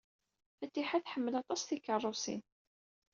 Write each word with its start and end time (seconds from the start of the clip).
Fatiḥa 0.57 0.97
tḥemmel 1.03 1.33
aṭas 1.41 1.61
tikeṛṛusin. 1.63 2.41